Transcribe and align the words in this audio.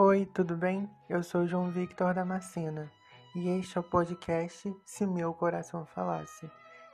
Oi, 0.00 0.26
tudo 0.26 0.56
bem? 0.56 0.88
Eu 1.08 1.24
sou 1.24 1.44
João 1.44 1.72
Victor 1.72 2.14
Damascena 2.14 2.88
e 3.34 3.48
este 3.48 3.78
é 3.78 3.80
o 3.80 3.82
podcast 3.82 4.72
Se 4.84 5.04
Meu 5.04 5.34
Coração 5.34 5.84
Falasse. 5.86 6.48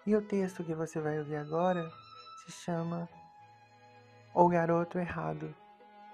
E 0.07 0.17
o 0.17 0.23
texto 0.23 0.65
que 0.65 0.75
você 0.75 0.99
vai 0.99 1.19
ouvir 1.19 1.37
agora 1.37 1.87
se 2.39 2.51
chama 2.51 3.07
O 4.35 4.49
Garoto 4.49 4.99
Errado 4.99 5.55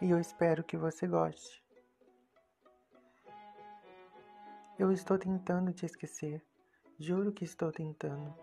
e 0.03 0.11
eu 0.11 0.19
espero 0.19 0.65
que 0.65 0.77
você 0.77 1.07
goste. 1.07 1.65
Eu 4.77 4.91
estou 4.91 5.17
tentando 5.17 5.73
te 5.73 5.87
esquecer, 5.87 6.45
juro 6.99 7.31
que 7.31 7.45
estou 7.45 7.71
tentando, 7.71 8.35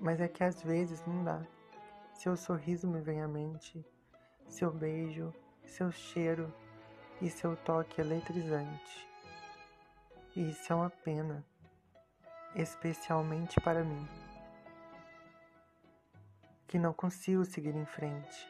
mas 0.00 0.18
é 0.18 0.28
que 0.28 0.42
às 0.42 0.62
vezes 0.62 1.04
não 1.06 1.22
dá. 1.22 1.46
Seu 2.14 2.38
sorriso 2.38 2.88
me 2.88 3.02
vem 3.02 3.20
à 3.20 3.28
mente, 3.28 3.84
seu 4.48 4.72
beijo, 4.72 5.30
seu 5.66 5.92
cheiro 5.92 6.50
e 7.20 7.28
seu 7.28 7.56
toque 7.56 8.00
eletrizante. 8.00 9.08
Isso 10.36 10.72
é 10.72 10.76
uma 10.76 10.90
pena, 10.90 11.44
especialmente 12.54 13.60
para 13.60 13.82
mim, 13.82 14.06
que 16.66 16.78
não 16.78 16.92
consigo 16.92 17.44
seguir 17.44 17.74
em 17.74 17.86
frente. 17.86 18.48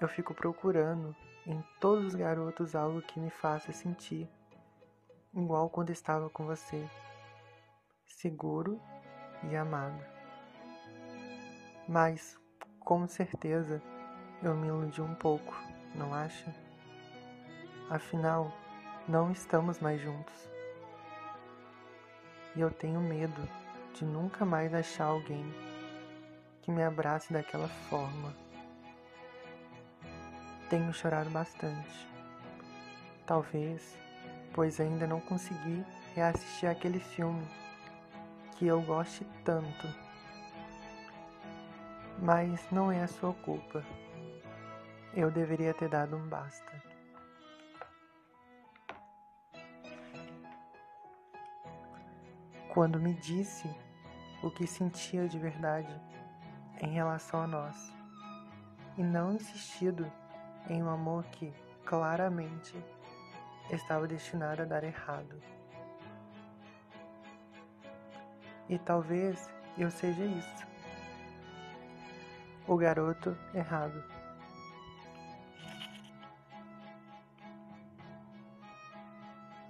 Eu 0.00 0.08
fico 0.08 0.34
procurando 0.34 1.16
em 1.46 1.62
todos 1.80 2.06
os 2.06 2.14
garotos 2.14 2.74
algo 2.74 3.00
que 3.00 3.18
me 3.18 3.30
faça 3.30 3.72
sentir 3.72 4.28
igual 5.32 5.70
quando 5.70 5.90
estava 5.90 6.28
com 6.28 6.44
você, 6.44 6.88
seguro 8.04 8.80
e 9.50 9.56
amado. 9.56 10.04
Mas, 11.88 12.38
com 12.80 13.06
certeza, 13.06 13.80
eu 14.42 14.54
me 14.54 14.66
iludi 14.66 15.00
um 15.00 15.14
pouco, 15.14 15.54
não 15.94 16.12
acha? 16.12 16.65
Afinal, 17.88 18.52
não 19.06 19.30
estamos 19.30 19.78
mais 19.78 20.00
juntos. 20.00 20.34
E 22.56 22.60
eu 22.60 22.68
tenho 22.68 23.00
medo 23.00 23.48
de 23.94 24.04
nunca 24.04 24.44
mais 24.44 24.74
achar 24.74 25.04
alguém 25.04 25.44
que 26.62 26.72
me 26.72 26.82
abrace 26.82 27.32
daquela 27.32 27.68
forma. 27.68 28.34
Tenho 30.68 30.92
chorado 30.92 31.30
bastante. 31.30 32.08
Talvez, 33.24 33.96
pois 34.52 34.80
ainda 34.80 35.06
não 35.06 35.20
consegui 35.20 35.84
reassistir 36.12 36.68
aquele 36.68 36.98
filme 36.98 37.46
que 38.56 38.66
eu 38.66 38.82
goste 38.82 39.24
tanto. 39.44 39.86
Mas 42.18 42.68
não 42.72 42.90
é 42.90 43.04
a 43.04 43.08
sua 43.08 43.32
culpa. 43.32 43.84
Eu 45.14 45.30
deveria 45.30 45.72
ter 45.72 45.88
dado 45.88 46.16
um 46.16 46.26
basta. 46.26 46.95
Quando 52.76 53.00
me 53.00 53.14
disse 53.14 53.66
o 54.42 54.50
que 54.50 54.66
sentia 54.66 55.26
de 55.26 55.38
verdade 55.38 55.98
em 56.82 56.92
relação 56.92 57.40
a 57.40 57.46
nós, 57.46 57.90
e 58.98 59.02
não 59.02 59.32
insistido 59.32 60.12
em 60.68 60.82
um 60.82 60.90
amor 60.90 61.24
que 61.24 61.50
claramente 61.86 62.76
estava 63.70 64.06
destinado 64.06 64.60
a 64.60 64.66
dar 64.66 64.84
errado. 64.84 65.40
E 68.68 68.78
talvez 68.78 69.48
eu 69.78 69.90
seja 69.90 70.26
isso, 70.26 70.66
o 72.68 72.76
garoto 72.76 73.34
errado. 73.54 74.04